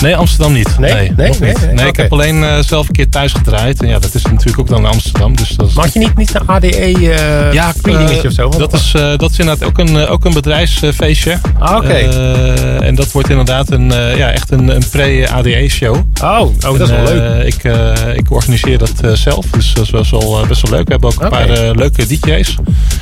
Nee, 0.04 0.16
Amsterdam 0.16 0.52
niet. 0.52 0.78
Nee? 0.78 0.92
Nee, 0.94 1.10
Nee? 1.16 1.28
nog 1.28 1.38
Nee? 1.40 1.50
niet. 1.52 1.60
Nee? 1.66 1.74
Nee, 1.74 1.86
ik 1.86 1.96
heb 1.96 2.12
alleen 2.12 2.42
eh, 2.44 2.58
zelf 2.58 2.86
een 2.88 2.94
keer 2.94 3.08
thuis 3.08 3.32
gedraaid. 3.32 3.82
En 3.82 3.88
ja, 3.88 3.98
dat 3.98 4.14
is 4.14 4.22
natuurlijk 4.24 4.58
ook 4.58 4.68
dan 4.68 4.78
in 4.78 4.86
Amsterdam. 4.86 5.36
Dus 5.36 5.48
dat 5.48 5.68
is, 5.68 5.74
Maar 5.74 5.84
had 5.84 5.92
je 5.92 5.98
niet, 5.98 6.16
niet 6.16 6.34
een 6.34 6.46
ADE 6.46 6.66
eh 6.76 7.52
ja, 7.52 7.72
eh, 7.82 8.24
of 8.24 8.32
zo? 8.32 8.42
Want- 8.48 8.58
Dat 8.58 8.72
is, 8.72 8.92
eh, 8.94 9.16
dat 9.16 9.30
is 9.30 9.38
inderdaad 9.38 9.68
ook 9.68 9.78
een, 9.78 9.96
eh, 9.96 10.10
ook 10.12 10.24
een 10.24 10.32
bedrijfsfeestje. 10.32 11.38
Ah, 11.58 11.76
oké. 11.76 11.88
Eh, 11.92 12.86
en 12.86 12.94
dat 12.94 13.12
wordt 13.12 13.28
inderdaad 13.30 13.70
een, 13.70 13.92
eh, 13.92 14.16
ja, 14.16 14.30
echt 14.30 14.50
een, 14.50 14.68
een 14.68 14.82
pre-ADE-show. 14.90 15.94
Oh, 16.22 16.40
oh, 16.40 16.50
dat 16.60 16.80
is 16.80 16.90
wel 16.90 17.04
leuk. 17.04 17.54
ik, 17.54 17.64
eh, 17.64 17.92
ik 18.14 18.30
organiseer 18.30 18.78
dat 18.78 18.92
eh, 19.02 19.10
zelf, 19.12 19.44
dus 19.50 19.72
dat 19.74 19.84
is 19.84 19.90
best 19.90 20.10
wel, 20.10 20.40
eh, 20.42 20.48
best 20.48 20.62
wel 20.68 20.70
leuk. 20.78 20.86
We 20.86 20.92
hebben 20.92 21.10
ook 21.10 21.22
een 21.22 21.28
paar 21.28 21.48
eh, 21.48 21.70
leuke 21.74 22.06
DJ's. 22.06 22.56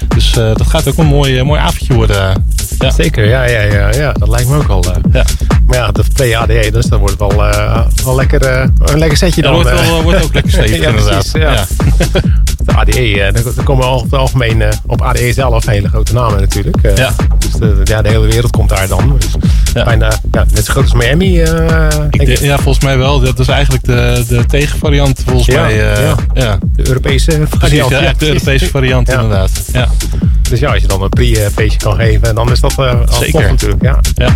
Dus 0.09 0.31
eh, 0.37 0.55
dat 0.55 0.67
gaat 0.67 0.89
ook 0.89 0.97
een 0.99 1.07
mooi, 1.07 1.39
eh, 1.39 1.45
mooi 1.45 1.61
avondje 1.61 1.95
worden. 1.95 2.45
Ja. 2.79 2.91
Zeker, 2.91 3.29
ja, 3.29 3.45
ja, 3.49 3.61
ja, 3.61 3.91
ja, 3.95 4.13
dat 4.13 4.29
lijkt 4.29 4.49
me 4.49 4.57
ook 4.57 4.69
al. 4.69 4.85
eh. 4.85 4.91
Ja. 5.13 5.25
Maar 5.67 5.77
ja, 5.77 5.91
de 5.93 6.03
pre-ADE, 6.15 6.71
dus 6.73 6.87
dat 6.93 7.01
wordt 7.01 7.19
wel, 7.19 7.45
eh, 7.51 7.81
wel 8.05 8.15
lekker, 8.15 8.43
eh, 8.43 8.69
een 8.85 8.99
lekker 8.99 9.17
setje 9.19 9.43
dan. 9.43 9.53
dat 9.53 9.63
wordt, 9.63 9.81
eh. 9.81 9.87
wel, 9.89 10.03
wordt 10.03 10.23
ook 10.25 10.35
lekker 10.35 10.53
stevig 10.63 10.81
Ja, 10.81 10.89
inderdaad. 10.89 11.31
precies, 11.33 11.33
ja. 11.33 11.67
De 12.67 12.73
ADE, 12.73 13.21
eh, 13.23 13.33
daar 13.33 13.43
daar 13.55 13.65
komen 13.65 13.87
over 13.87 14.05
het 14.05 14.15
algemeen 14.15 14.63
eh, 14.63 14.69
op 14.87 15.03
ADE 15.03 15.33
zelf 15.33 15.67
hele 15.67 15.89
grote 15.89 16.13
namen 16.13 16.41
natuurlijk. 16.41 16.77
eh. 16.83 16.97
Ja. 16.97 17.13
Dus 17.39 17.51
de, 17.53 17.81
ja, 17.85 18.03
de 18.03 18.09
hele 18.09 18.27
wereld 18.27 18.51
komt 18.53 18.69
daar 18.69 18.89
dan. 18.89 19.17
Dus 19.19 19.31
Ja. 19.75 19.85
bijna 19.85 20.13
ja, 20.33 20.45
net 20.55 20.65
zo 20.65 20.73
groot 20.73 20.85
als 20.85 20.93
Miami, 20.95 21.41
eh, 21.43 21.87
Ik 22.11 22.27
denk 22.27 22.39
ja, 22.39 22.59
volgens 22.59 22.85
mij 22.85 22.99
wel. 22.99 23.21
Dat 23.21 23.39
is 23.39 23.49
eigenlijk 23.49 23.85
de, 23.85 24.25
de 24.29 24.47
tegenvariant 24.47 25.23
volgens 25.27 25.49
mij. 25.57 25.93
eh, 25.95 26.03
ja. 26.03 26.15
ja. 26.35 26.59
De 26.77 26.89
Europese 26.89 27.31
Precies, 27.31 27.49
variant. 27.59 27.91
ja, 27.91 28.01
Ja, 28.03 28.09
de 28.09 28.17
precies. 28.17 28.29
Europese 28.35 28.67
variant 28.71 29.09
inderdaad. 29.11 29.51
Ja. 29.73 29.89
Dus 30.51 30.61
ja, 30.61 30.73
als 30.73 30.83
je 30.83 30.89
dan 30.89 31.03
een 31.03 31.09
pre-feestje 31.09 31.79
kan 31.79 31.95
geven, 31.97 32.35
dan 32.35 32.51
is 32.51 32.61
dat 32.61 32.73
eh 32.79 32.91
al 33.01 33.21
tof 33.31 33.33
natuurlijk. 33.33 33.83
Ja. 33.83 34.01
Ja. 34.15 34.35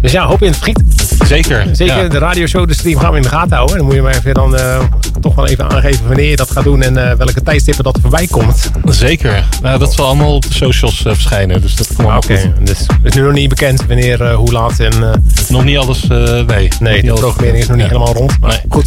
Dus 0.00 0.12
ja, 0.12 0.26
hoop 0.26 0.42
in 0.42 0.48
het 0.48 0.56
friet. 0.56 0.82
Zeker. 1.26 1.66
Zeker 1.72 2.02
ja. 2.02 2.08
de 2.08 2.18
radioshow, 2.18 2.68
de 2.68 2.74
stream 2.74 2.98
gaan 2.98 3.10
we 3.10 3.16
in 3.16 3.22
de 3.22 3.28
gaten 3.28 3.56
houden. 3.56 3.76
Dan 3.76 3.86
moet 3.86 3.94
je 3.94 4.02
maar 4.02 4.14
even 4.16 4.34
dan 4.34 4.56
eh, 4.56 4.78
toch 5.20 5.34
wel 5.34 5.46
even 5.46 5.70
aangeven 5.70 6.06
wanneer 6.06 6.30
je 6.30 6.36
dat 6.36 6.50
gaat 6.50 6.64
doen 6.64 6.82
en 6.82 7.10
eh, 7.10 7.16
welke 7.16 7.42
tijdstippen 7.42 7.84
dat 7.84 7.94
er 7.96 8.00
voorbij 8.00 8.26
komt. 8.26 8.70
Zeker. 8.84 9.44
Nou, 9.62 9.78
dat 9.78 9.94
zal 9.94 10.06
allemaal 10.06 10.34
op 10.34 10.42
de 10.48 10.54
socials 10.54 11.04
eh, 11.04 11.12
verschijnen. 11.12 11.60
Dus 11.60 11.76
dat 11.76 11.86
komt 11.96 12.08
Ah, 12.08 12.16
Oké, 12.16 12.52
dus 12.62 12.78
het 12.78 12.88
is 13.02 13.12
nu 13.14 13.22
nog 13.22 13.32
niet 13.32 13.48
bekend 13.48 13.86
wanneer, 13.86 14.32
hoe 14.32 14.52
laat 14.52 14.78
en 14.80 15.22
Nog 15.48 15.64
niet 15.64 15.76
alles, 15.78 16.08
eh, 16.08 16.68
nee. 16.80 17.02
De 17.02 17.12
programmering 17.12 17.56
is 17.62 17.66
nog 17.68 17.76
niet 17.76 17.86
Ja. 17.86 17.92
helemaal 17.92 18.14
rond. 18.14 18.40
Maar 18.40 18.50
Nee. 18.50 18.60
goed, 18.68 18.86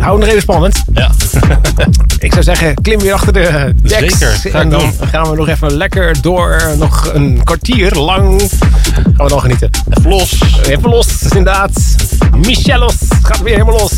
hou 0.00 0.18
nog 0.18 0.28
even 0.28 0.40
spannend. 0.40 0.84
Ja. 0.94 1.10
Ik 2.18 2.32
zou 2.32 2.44
zeggen, 2.44 2.74
klim 2.82 2.98
weer 2.98 3.12
achter 3.12 3.32
de 3.32 3.74
decks. 3.82 4.18
Zeker, 4.18 4.50
ga 4.52 4.60
en 4.60 4.68
dan 4.70 4.80
doen. 4.80 5.08
gaan 5.08 5.30
we 5.30 5.36
nog 5.36 5.48
even 5.48 5.76
lekker 5.76 6.20
door, 6.22 6.62
nog 6.78 7.10
een 7.14 7.40
kwartier 7.44 7.94
lang. 7.94 8.40
Gaan 8.92 9.12
we 9.16 9.28
dan 9.28 9.40
genieten. 9.40 9.70
Los. 10.04 10.29
Even 10.68 10.90
los, 10.90 11.22
inderdaad. 11.22 11.70
Michelos 12.36 12.94
gaat 13.22 13.42
weer 13.42 13.52
helemaal 13.52 13.78
los. 13.78 13.92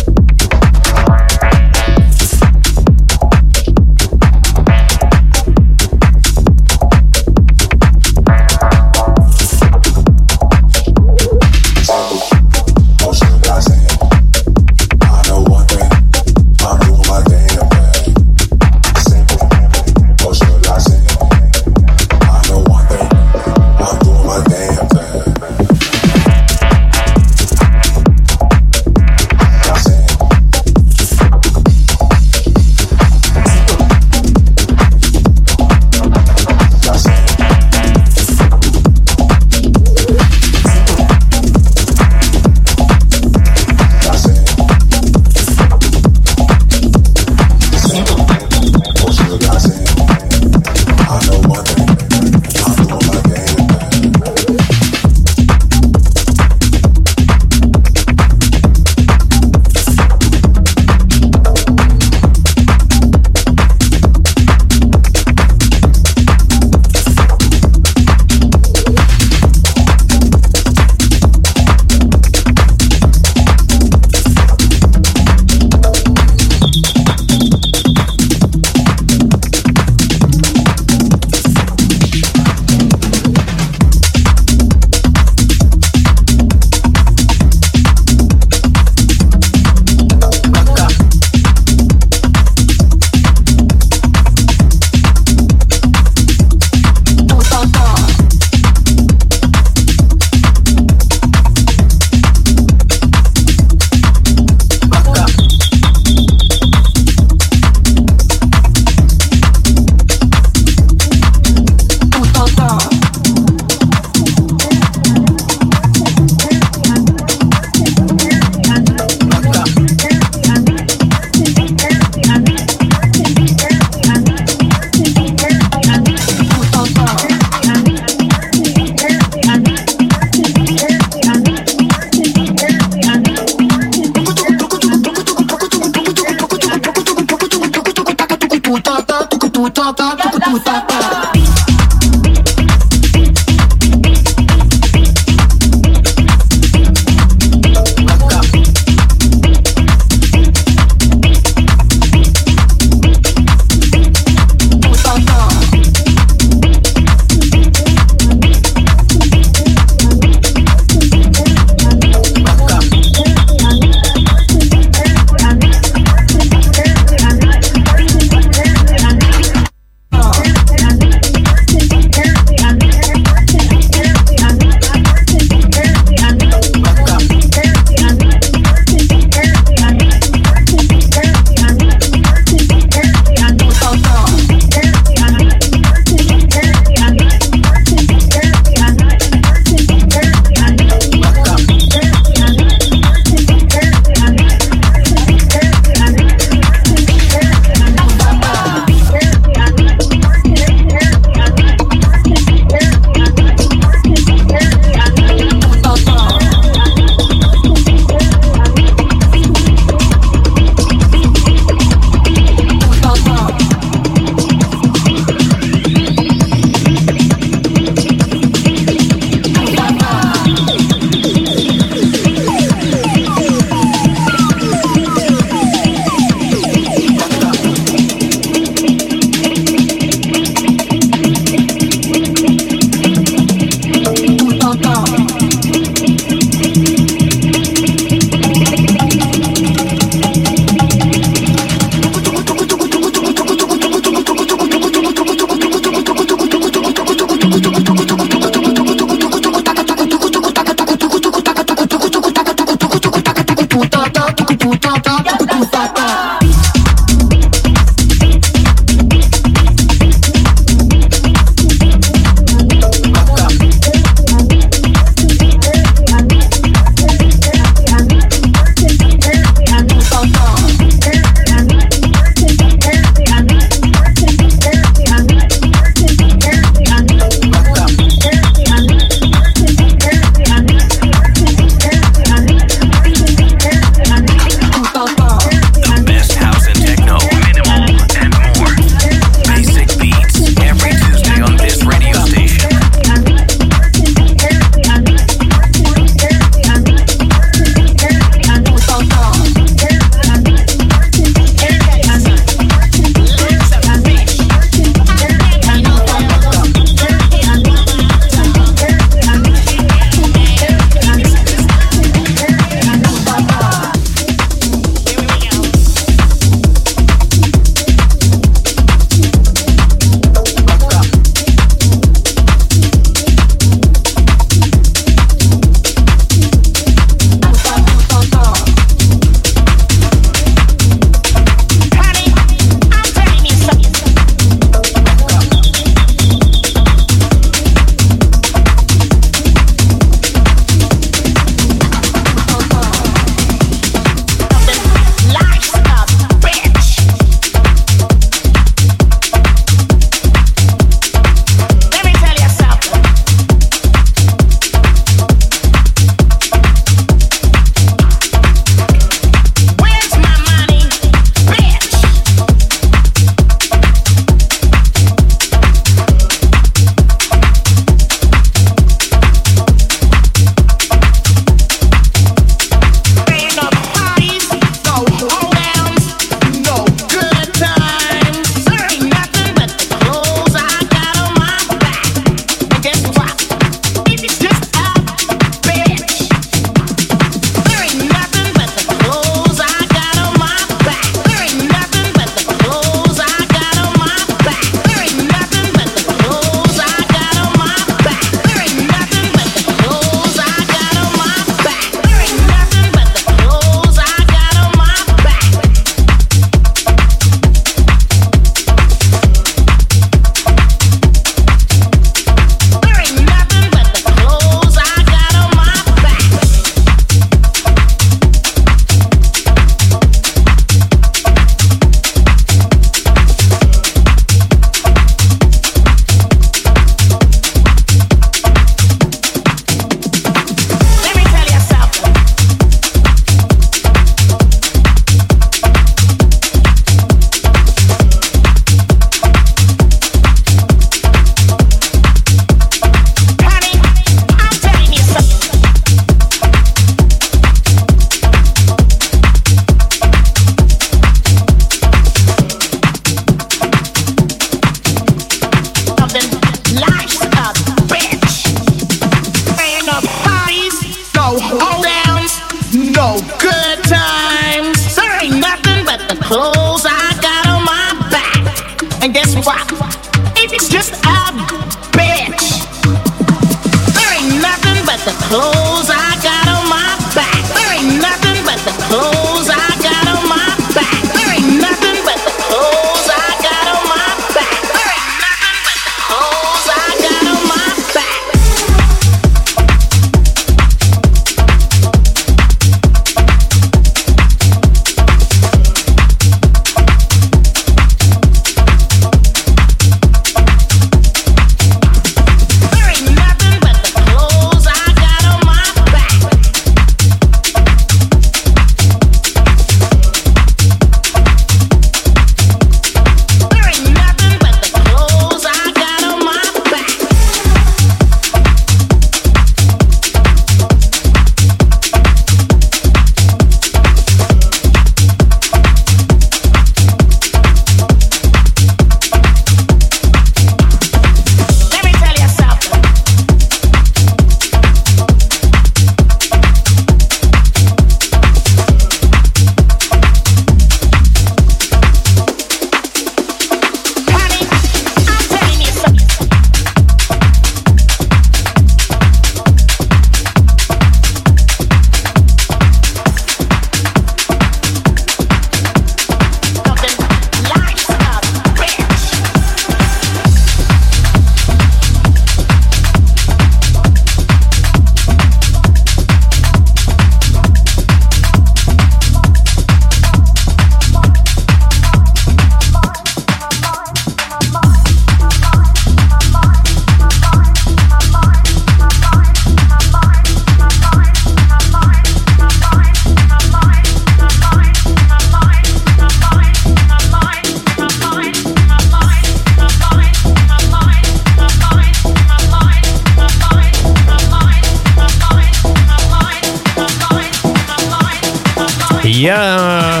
Ja, 599.16 600.00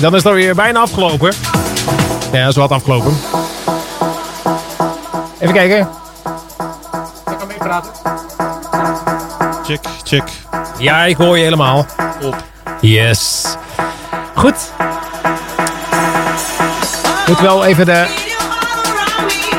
dan 0.00 0.14
is 0.14 0.22
het 0.22 0.26
alweer 0.26 0.54
bijna 0.54 0.80
afgelopen. 0.80 1.32
Ja, 2.32 2.40
dat 2.40 2.48
is 2.48 2.56
wat 2.56 2.70
afgelopen. 2.70 3.16
Even 5.38 5.54
kijken. 5.54 5.78
Ik 5.78 7.38
kan 7.38 7.46
meepraten. 7.46 7.90
Check, 9.64 9.80
check. 10.02 10.22
Ja, 10.78 11.04
ik 11.04 11.16
hoor 11.16 11.36
je 11.36 11.42
helemaal. 11.42 11.86
Op. 12.22 12.44
Yes. 12.80 13.44
Goed. 14.34 14.72
Moet 17.26 17.40
wel 17.40 17.64
even 17.64 17.86
de... 17.86 18.06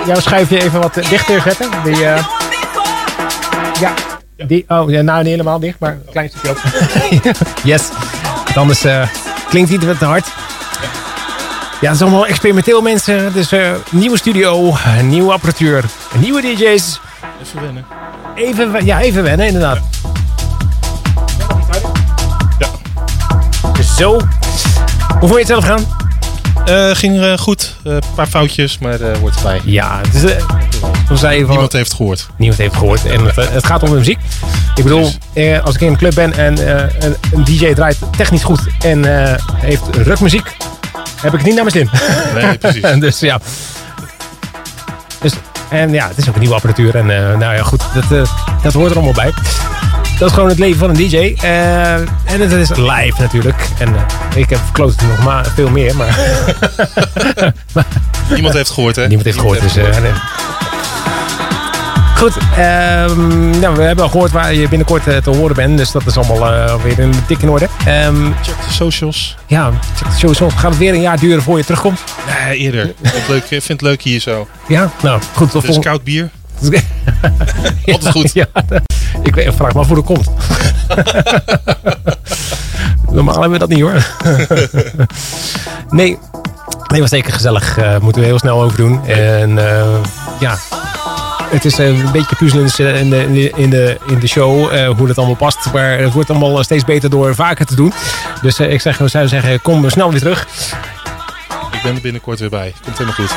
Jouw 0.05 0.20
schuifje 0.20 0.64
even 0.64 0.82
wat 0.82 0.93
dichter 0.93 1.41
zetten. 1.41 1.70
Die, 1.84 2.05
eh, 2.05 2.26
ja, 3.80 3.93
die... 4.47 4.66
Oh, 4.68 4.89
ja, 4.89 5.01
nou 5.01 5.18
niet 5.18 5.32
helemaal 5.32 5.59
dicht, 5.59 5.80
maar 5.80 5.91
een 5.91 6.12
klein 6.12 6.30
stukje 6.30 6.49
open. 6.49 7.45
yes. 7.72 7.89
Want 8.54 8.64
Anders 8.64 8.84
eh, 8.84 9.08
klinkt 9.49 9.70
het 9.72 9.97
te 9.99 10.06
hard. 10.06 10.28
Ja, 11.82 11.88
het 11.88 11.95
is 11.95 12.02
allemaal 12.02 12.26
experimenteel 12.26 12.82
mensen. 12.82 13.34
Dus 13.34 13.52
eh, 13.52 13.72
nieuwe 13.89 14.18
studio, 14.18 14.74
nieuwe 15.04 15.32
apparatuur, 15.32 15.84
nieuwe 16.18 16.41
DJ's. 16.41 16.99
Even 17.41 17.62
wennen. 17.62 17.86
Even, 18.36 18.86
ja, 18.86 18.99
even 19.02 19.24
wennen, 19.24 19.45
inderdaad. 19.47 19.80
Ja. 22.60 22.68
Zo. 23.97 24.12
Hoe 25.20 25.30
vond 25.30 25.32
je 25.32 25.38
het 25.38 25.47
zelf 25.47 25.66
gaan? 25.66 25.86
Eh, 26.66 26.95
ging 26.95 27.39
goed. 27.39 27.76
Eh, 27.84 27.91
Een 27.93 28.02
paar 28.16 28.28
foutjes, 28.28 28.78
maar 28.78 29.02
eh 29.02 29.18
wordt 29.18 29.36
erbij. 29.36 29.62
Ja, 29.66 30.02
eh, 30.26 30.36
van, 31.39 31.49
Niemand 31.49 31.72
heeft 31.74 31.93
gehoord. 31.93 32.28
niemand 32.36 32.60
heeft 32.60 32.76
gehoord. 32.76 33.06
En 33.06 33.26
het, 33.26 33.36
het 33.49 33.66
gaat 33.66 33.84
om 33.84 33.89
de 33.89 33.95
muziek. 33.95 34.20
Ik 34.76 34.84
bedoel, 34.84 35.11
eh, 35.34 35.63
als 35.63 35.76
ik 35.76 35.82
in 35.82 35.88
een 35.88 35.97
club 35.97 36.15
ben 36.15 36.34
en 36.34 36.67
eh, 36.67 37.05
een, 37.05 37.15
een 37.32 37.43
DJ 37.43 37.74
draait 37.74 37.97
technisch 38.17 38.43
goed 38.43 38.61
en 38.80 39.26
eh, 39.26 39.38
heeft 39.55 39.82
rockmuziek, 40.05 40.55
heb 41.15 41.34
ik 41.34 41.39
het 41.39 41.43
niet 41.43 41.55
naar 41.55 41.63
mijn 41.63 41.76
zin. 41.76 41.89
Nee, 42.34 42.57
precies. 42.82 42.99
dus 42.99 43.19
ja. 43.19 43.39
Dus, 45.22 45.34
en 45.69 45.91
ja, 45.93 46.07
het 46.07 46.17
is 46.17 46.28
ook 46.28 46.34
een 46.34 46.39
nieuwe 46.39 46.55
apparatuur. 46.55 46.95
En 46.95 47.09
eh, 47.09 47.38
nou 47.38 47.55
ja, 47.55 47.63
goed, 47.63 47.84
dat, 47.93 48.30
dat 48.63 48.74
hoort 48.74 48.89
er 48.89 48.95
allemaal 48.95 49.13
bij. 49.13 49.34
Dat 50.19 50.30
is 50.30 50.36
gewoon 50.36 50.49
het 50.49 50.59
leven 50.59 50.80
van 50.80 50.89
een 50.89 50.95
DJ. 50.95 51.36
En 52.26 52.41
het 52.41 52.51
is 52.51 52.69
live 52.69 53.22
natuurlijk. 53.22 53.67
En 53.80 53.95
ik 54.36 54.49
heb 54.49 54.59
verkloot 54.63 55.01
nog 55.01 55.24
maar 55.24 55.45
veel 55.55 55.69
meer. 55.69 55.95
Maar 55.95 56.19
Niemand 58.34 58.53
heeft 58.53 58.69
gehoord, 58.69 58.95
hè? 58.95 59.07
niemand 59.07 59.26
heeft 59.26 59.39
gehoord. 59.39 59.61
Dus, 59.61 59.76
eh, 59.76 59.99
nee. 59.99 60.11
Goed, 62.22 62.36
nou, 63.59 63.76
we 63.76 63.82
hebben 63.82 64.03
al 64.03 64.09
gehoord 64.09 64.32
waar 64.32 64.53
je 64.53 64.67
binnenkort 64.67 65.07
eh, 65.07 65.17
te 65.17 65.30
horen 65.30 65.55
bent. 65.55 65.78
Dus 65.78 65.91
dat 65.91 66.05
is 66.05 66.17
allemaal 66.17 66.53
eh, 66.53 66.76
weer 66.84 66.99
in 66.99 67.11
dik 67.28 67.41
in 67.41 67.49
orde. 67.49 67.67
Ehm, 67.86 68.15
Check 68.41 68.55
de 68.67 68.74
socials. 68.74 69.38
ja, 69.47 69.72
check 69.95 70.09
de 70.11 70.17
sowieso. 70.17 70.49
Gaat 70.49 70.69
het 70.69 70.78
weer 70.78 70.93
een 70.93 71.01
jaar 71.01 71.19
duren 71.19 71.41
voor 71.41 71.57
je 71.57 71.63
terugkomt? 71.63 71.99
Nee, 72.47 72.57
eerder. 72.57 72.86
Ik 72.89 72.95
vind 73.01 73.13
het 73.15 73.28
leuk, 73.28 73.43
vind 73.45 73.67
het 73.67 73.82
leuk 73.82 74.01
hier 74.01 74.19
zo. 74.19 74.47
Ja, 74.67 74.91
nou 75.01 75.22
goed. 75.36 75.51
Dus 75.51 75.63
volgende 75.63 75.88
koud 75.88 76.03
bier. 76.03 76.30
Altijd 77.86 78.11
goed. 78.11 78.34
Ja, 78.34 78.45
ik 79.24 79.36
weet- 79.36 79.55
vraag 79.55 79.74
me 79.74 79.80
af 79.80 79.88
hoe 79.88 79.95
dat 79.95 80.05
komt. 80.05 80.30
Normaal 83.11 83.41
hebben 83.41 83.51
we 83.51 83.57
dat 83.57 83.69
niet 83.69 83.82
hoor. 83.82 84.05
nee, 85.89 86.17
nee, 86.88 87.01
was 87.01 87.09
zeker 87.09 87.34
gezellig. 87.34 87.78
Eh 87.78 87.97
moeten 87.99 88.22
we 88.22 88.28
heel 88.28 88.39
snel 88.39 88.61
over 88.61 88.78
doen. 88.78 89.05
En 89.07 89.59
ja, 90.39 90.57
het 91.52 91.66
is 91.66 91.80
eh, 91.80 91.88
een 91.88 92.12
beetje 92.12 92.36
puzzelen 92.36 92.95
in 92.95 93.10
de, 93.10 93.49
in 93.56 93.70
de, 93.70 93.97
in 94.08 94.20
de, 94.20 94.28
show 94.28 94.74
eh, 94.74 94.89
hoe 94.89 95.08
dat 95.08 95.18
allemaal 95.18 95.36
past. 95.36 95.74
Maar 95.74 95.99
het 95.99 96.14
wordt 96.14 96.30
allemaal 96.30 96.64
steeds 96.64 96.84
beter 96.84 97.10
door 97.10 97.36
vaker 97.36 97.66
te 97.66 97.76
doen. 97.76 97.93
Dus 98.41 98.60
eh, 98.60 98.72
ik 98.72 98.82
zeg, 98.82 98.97
we 98.97 99.08
zouden 99.08 99.32
zeggen, 99.32 99.62
kom 99.62 99.89
snel 99.89 100.12
weer 100.12 100.20
terug 100.20 100.47
Ik 101.72 101.82
ben 101.84 101.95
er 101.95 102.02
binnenkort 102.02 102.39
weer 102.39 102.49
bij. 102.49 102.74
Komt 102.84 102.97
helemaal 102.97 103.28
goed. 103.28 103.36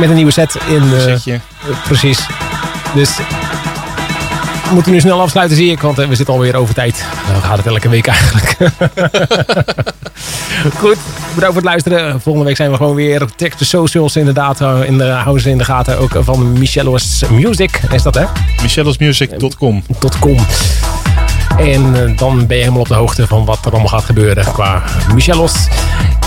met 0.00 0.08
een 0.08 0.14
nieuwe 0.14 0.30
set. 0.30 0.56
In, 0.68 0.82
eh. 0.94 1.34
Eh, 1.34 1.40
precies. 1.84 2.26
Dus 2.94 3.16
we 4.68 4.74
moeten 4.74 4.92
nu 4.92 5.00
snel 5.00 5.20
afsluiten, 5.20 5.56
zie 5.56 5.70
ik. 5.70 5.80
Want 5.80 5.98
eh, 5.98 6.08
we 6.08 6.14
zitten 6.14 6.34
alweer 6.34 6.56
over 6.56 6.74
tijd. 6.74 7.04
Nou, 7.28 7.42
gaat 7.42 7.56
het 7.56 7.66
elke 7.66 7.88
week 7.88 8.06
eigenlijk. 8.06 8.56
Goed, 10.78 10.96
bedankt 11.34 11.44
voor 11.44 11.54
het 11.54 11.64
luisteren. 11.64 12.20
Volgende 12.20 12.46
week 12.46 12.56
zijn 12.56 12.70
we 12.70 12.76
gewoon 12.76 12.94
weer. 12.94 13.22
Check 13.36 13.58
de 13.58 13.64
socials 13.64 14.16
inderdaad. 14.16 14.60
eh, 14.60 14.78
In 14.84 14.98
de, 14.98 15.04
houden 15.04 15.42
ze 15.42 15.50
in 15.50 15.58
de 15.58 15.64
gaten. 15.64 15.98
Ook 15.98 16.16
van 16.20 16.52
Michello's 16.58 17.22
Music. 17.30 17.80
Is 17.92 18.02
dat 18.02 18.14
hè? 18.14 18.24
Michelle'sMusic.com. 18.62 19.82
.com. 20.20 20.36
En 21.58 21.94
eh, 22.06 22.18
dan 22.18 22.46
ben 22.46 22.56
je 22.56 22.62
helemaal 22.62 22.80
op 22.82 22.88
de 22.88 22.94
hoogte 22.94 23.26
van 23.26 23.44
wat 23.44 23.58
er 23.64 23.70
allemaal 23.70 23.88
gaat 23.88 24.04
gebeuren 24.04 24.44
qua 24.52 24.82
Michellos. 25.14 25.52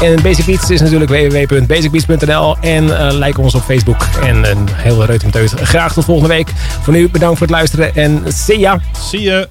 En 0.01 0.21
Basic 0.21 0.45
Beats 0.45 0.69
is 0.69 0.81
natuurlijk 0.81 1.11
www.basicbeats.nl. 1.11 2.57
En 2.61 2.99
eh, 3.07 3.13
like 3.17 3.41
ons 3.41 3.55
op 3.55 3.61
Facebook. 3.63 4.07
En 4.23 4.49
een 4.51 4.67
hele 4.71 5.05
reutemeteut. 5.05 5.53
Graag 5.61 5.93
tot 5.93 6.05
volgende 6.05 6.33
week. 6.33 6.51
Voor 6.81 6.93
nu 6.93 7.09
bedankt 7.09 7.37
voor 7.37 7.47
het 7.47 7.55
luisteren 7.55 7.95
en 7.95 8.23
see 8.27 8.59
ya. 8.59 8.79
Zie 9.09 9.21
je. 9.21 9.47